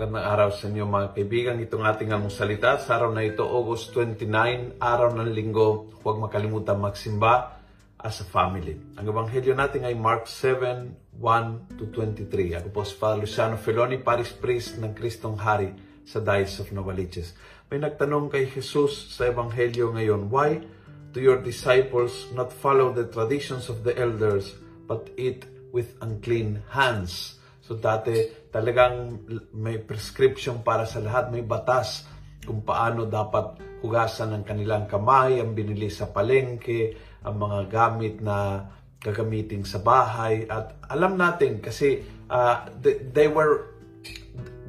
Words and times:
Magandang 0.00 0.32
araw 0.32 0.48
sa 0.56 0.64
inyo 0.72 0.88
mga 0.88 1.08
kaibigan. 1.12 1.60
Itong 1.60 1.84
ating 1.84 2.08
almusalita 2.08 2.80
sa 2.80 2.96
araw 2.96 3.12
na 3.12 3.20
ito, 3.20 3.44
August 3.44 3.92
29, 3.92 4.80
araw 4.80 5.12
ng 5.12 5.28
linggo. 5.28 5.92
Huwag 6.00 6.16
makalimutan 6.16 6.80
magsimba 6.80 7.60
as 8.00 8.24
a 8.24 8.26
family. 8.32 8.80
Ang 8.96 9.12
ebanghelyo 9.12 9.52
natin 9.52 9.84
ay 9.84 9.92
Mark 9.92 10.24
7, 10.24 11.20
1 11.20 11.76
to 11.76 11.92
23. 11.92 12.32
Ako 12.32 12.72
po 12.72 12.80
si 12.80 12.96
Father 12.96 13.28
Luciano 13.28 13.60
Feloni, 13.60 14.00
Paris 14.00 14.32
Priest 14.32 14.80
ng 14.80 14.96
Kristong 14.96 15.36
Hari 15.36 15.68
sa 16.08 16.24
Diocese 16.24 16.64
of 16.64 16.72
Novaliches. 16.72 17.36
May 17.68 17.84
nagtanong 17.84 18.32
kay 18.32 18.48
Jesus 18.48 19.12
sa 19.12 19.28
ebanghelyo 19.28 19.92
ngayon, 19.92 20.32
Why 20.32 20.64
do 21.12 21.20
your 21.20 21.44
disciples 21.44 22.32
not 22.32 22.56
follow 22.56 22.88
the 22.88 23.04
traditions 23.04 23.68
of 23.68 23.84
the 23.84 23.92
elders 24.00 24.56
but 24.88 25.12
eat 25.20 25.44
with 25.76 25.92
unclean 26.00 26.64
hands? 26.72 27.39
So 27.60 27.76
dati 27.76 28.48
talagang 28.48 29.24
may 29.56 29.78
prescription 29.80 30.64
para 30.64 30.88
sa 30.88 30.98
lahat, 30.98 31.28
may 31.28 31.44
batas 31.44 32.08
kung 32.44 32.64
paano 32.64 33.04
dapat 33.04 33.60
hugasan 33.84 34.32
ng 34.36 34.44
kanilang 34.44 34.84
kamay, 34.88 35.40
ang 35.40 35.52
binili 35.52 35.92
sa 35.92 36.08
palengke, 36.08 36.96
ang 37.24 37.36
mga 37.36 37.58
gamit 37.68 38.18
na 38.20 38.64
gagamitin 39.00 39.64
sa 39.64 39.80
bahay. 39.80 40.44
At 40.48 40.76
alam 40.88 41.16
natin 41.16 41.60
kasi 41.60 42.00
uh, 42.28 42.68
they, 42.80 43.00
they 43.12 43.28
were 43.28 43.76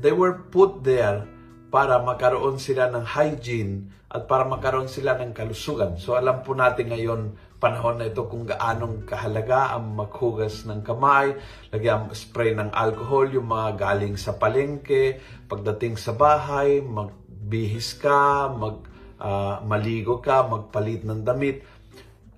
they 0.04 0.12
were 0.12 0.48
put 0.52 0.84
there 0.84 1.24
para 1.72 2.04
magkaroon 2.04 2.60
sila 2.60 2.92
ng 2.92 3.08
hygiene 3.08 3.88
at 4.12 4.28
para 4.28 4.44
magkaroon 4.44 4.92
sila 4.92 5.16
ng 5.16 5.32
kalusugan. 5.32 5.96
So 5.96 6.20
alam 6.20 6.44
po 6.44 6.52
natin 6.52 6.92
ngayon 6.92 7.22
panahon 7.64 8.02
na 8.02 8.12
ito 8.12 8.28
kung 8.28 8.44
gaanong 8.44 9.08
kahalaga 9.08 9.78
ang 9.78 9.96
maghugas 9.96 10.68
ng 10.68 10.84
kamay, 10.84 11.38
lagyan 11.72 12.12
spray 12.12 12.52
ng 12.58 12.76
alcohol, 12.76 13.32
yung 13.32 13.48
mga 13.48 13.80
galing 13.80 14.20
sa 14.20 14.36
palengke, 14.36 15.22
pagdating 15.48 15.96
sa 15.96 16.12
bahay, 16.12 16.84
magbihis 16.84 18.02
ka, 18.02 18.50
mag, 18.52 18.82
uh, 19.22 19.64
maligo 19.64 20.20
ka, 20.20 20.44
magpalit 20.44 21.08
ng 21.08 21.22
damit. 21.24 21.64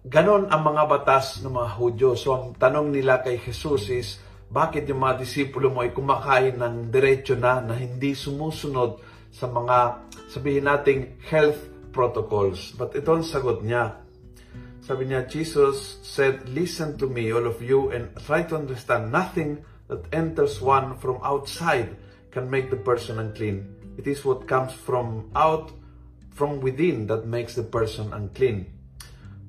Ganon 0.03 0.52
ang 0.52 0.62
mga 0.62 0.84
batas 0.92 1.40
ng 1.40 1.56
mga 1.56 1.70
Hudyo. 1.80 2.09
So 2.20 2.36
ang 2.36 2.45
tanong 2.59 2.92
nila 2.92 3.23
kay 3.23 3.40
Jesus 3.40 3.88
is, 3.90 4.08
bakit 4.52 4.86
yung 4.92 5.02
mga 5.02 5.23
disipulo 5.23 5.72
mo 5.72 5.81
ay 5.81 5.95
kumakain 5.95 6.59
ng 6.59 6.92
diretso 6.92 7.34
na 7.34 7.64
na 7.64 7.80
hindi 7.80 8.14
sumusunod 8.14 9.12
sa 9.34 9.50
mga 9.50 10.06
sabihin 10.30 10.70
nating 10.70 11.17
health 11.26 11.58
protocols. 11.89 12.78
But 12.78 12.94
ito 12.94 13.09
ang 13.09 13.26
sagot 13.26 13.66
niya 13.66 14.03
sabi 14.84 15.08
niya, 15.08 15.31
Jesus 15.31 16.03
said, 16.03 16.44
Listen 16.52 17.00
to 17.00 17.08
me, 17.08 17.31
all 17.31 17.48
of 17.48 17.64
you, 17.64 17.95
and 17.95 18.12
try 18.28 18.44
to 18.44 18.59
understand 18.59 19.16
nothing 19.16 19.64
that 19.88 20.03
enters 20.12 20.59
one 20.59 21.00
from 21.00 21.23
outside 21.23 21.95
can 22.36 22.52
make 22.52 22.67
the 22.67 22.75
person 22.75 23.16
unclean. 23.16 23.64
It 23.95 24.12
is 24.12 24.28
what 24.28 24.44
comes 24.44 24.75
from 24.75 25.31
out, 25.40 25.72
from 26.36 26.59
within 26.59 27.08
that 27.08 27.23
makes 27.23 27.56
the 27.56 27.64
person 27.64 28.12
unclean. 28.12 28.68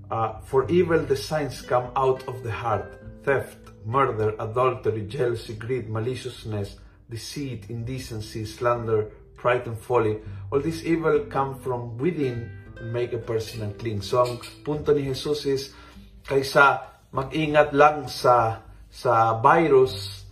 Uh, 0.06 0.38
for 0.46 0.70
evil 0.70 1.02
designs 1.02 1.62
come 1.62 1.90
out 1.96 2.22
of 2.30 2.46
the 2.46 2.52
heart, 2.54 3.02
theft, 3.26 3.58
murder, 3.84 4.38
adultery, 4.38 5.02
jealousy, 5.02 5.54
greed, 5.58 5.90
maliciousness, 5.90 6.78
deceit, 7.10 7.66
indecency, 7.68 8.44
slander, 8.44 9.10
pride, 9.44 9.68
and 9.68 9.76
folly. 9.76 10.24
All 10.48 10.64
this 10.64 10.80
evil 10.88 11.28
come 11.28 11.60
from 11.60 12.00
within 12.00 12.48
make 12.88 13.12
a 13.12 13.20
person 13.20 13.60
unclean. 13.60 14.00
So 14.00 14.24
ang 14.24 14.40
punto 14.64 14.96
ni 14.96 15.12
Jesus 15.12 15.44
is 15.44 15.62
kaysa 16.24 16.80
mag-ingat 17.12 17.76
lang 17.76 18.08
sa 18.08 18.64
sa 18.88 19.36
virus, 19.44 20.24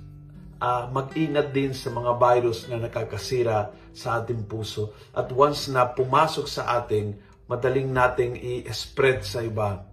uh, 0.62 0.88
mag-ingat 0.88 1.52
din 1.52 1.76
sa 1.76 1.92
mga 1.92 2.16
virus 2.16 2.64
na 2.72 2.80
nakakasira 2.80 3.74
sa 3.92 4.22
ating 4.22 4.48
puso. 4.48 4.96
At 5.12 5.28
once 5.28 5.68
na 5.68 5.84
pumasok 5.84 6.46
sa 6.48 6.80
ating, 6.80 7.18
madaling 7.50 7.92
nating 7.92 8.38
i-spread 8.64 9.26
sa 9.26 9.44
iba 9.44 9.92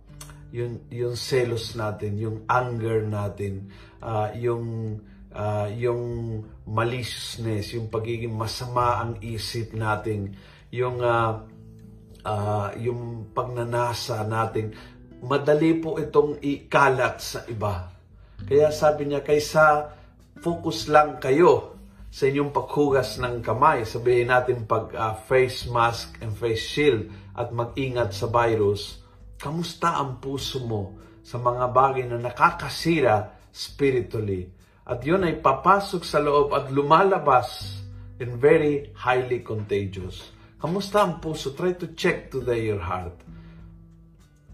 yung, 0.50 0.82
yung 0.90 1.14
selos 1.14 1.78
natin, 1.78 2.18
yung 2.18 2.38
anger 2.50 3.06
natin, 3.06 3.70
uh, 4.02 4.34
yung, 4.38 4.98
uh, 5.34 5.68
yung 5.74 6.02
maliciousness, 6.66 7.78
yung 7.78 7.90
pagiging 7.90 8.34
masama 8.34 9.02
ang 9.02 9.12
isip 9.22 9.74
natin, 9.74 10.34
yung 10.70 11.02
uh, 11.02 11.46
uh, 12.26 12.70
yung 12.78 13.34
pagnanasa 13.34 14.22
natin, 14.26 14.74
madali 15.24 15.78
po 15.78 16.00
itong 16.00 16.40
ikalat 16.40 17.20
sa 17.20 17.40
iba. 17.50 17.92
Kaya 18.40 18.72
sabi 18.72 19.12
niya, 19.12 19.22
kaysa 19.22 19.92
focus 20.40 20.88
lang 20.88 21.20
kayo 21.20 21.76
sa 22.10 22.26
inyong 22.26 22.50
paghugas 22.50 23.22
ng 23.22 23.44
kamay, 23.46 23.86
sabihin 23.86 24.34
natin 24.34 24.66
pag 24.66 24.90
uh, 24.96 25.14
face 25.14 25.70
mask 25.70 26.18
and 26.24 26.34
face 26.34 26.64
shield 26.64 27.06
at 27.38 27.54
mag-ingat 27.54 28.16
sa 28.16 28.26
virus, 28.32 29.04
kamusta 29.38 30.00
ang 30.00 30.18
puso 30.18 30.64
mo 30.64 30.98
sa 31.22 31.38
mga 31.38 31.70
bagay 31.70 32.04
na 32.10 32.18
nakakasira 32.18 33.30
spiritually? 33.54 34.59
At 34.90 35.06
yun 35.06 35.22
ay 35.22 35.38
papasok 35.38 36.02
sa 36.02 36.18
loob 36.18 36.50
at 36.58 36.74
lumalabas 36.74 37.78
and 38.18 38.42
very 38.42 38.90
highly 38.98 39.46
contagious. 39.46 40.34
Kamusta 40.58 41.06
ang 41.06 41.22
puso? 41.22 41.54
Try 41.54 41.78
to 41.78 41.94
check 41.94 42.34
today 42.34 42.66
your 42.66 42.82
heart. 42.82 43.14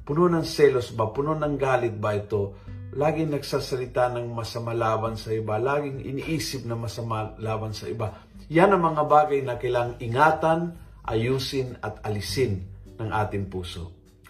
Puno 0.04 0.28
ng 0.28 0.44
selos 0.44 0.92
ba? 0.92 1.08
Puno 1.08 1.40
ng 1.40 1.56
galit 1.56 1.96
ba 1.96 2.20
ito? 2.20 2.60
Laging 3.00 3.32
nagsasalita 3.32 4.12
ng 4.12 4.28
masama 4.36 4.76
laban 4.76 5.16
sa 5.16 5.32
iba. 5.32 5.56
Laging 5.56 6.04
iniisip 6.04 6.68
na 6.68 6.76
masama 6.76 7.32
laban 7.40 7.72
sa 7.72 7.88
iba. 7.88 8.12
Yan 8.52 8.76
ang 8.76 8.92
mga 8.92 9.04
bagay 9.08 9.40
na 9.40 9.56
kailangang 9.56 10.04
ingatan, 10.04 10.60
ayusin 11.08 11.80
at 11.80 12.04
alisin 12.04 12.68
ng 13.00 13.08
ating 13.08 13.48
puso. 13.48 14.05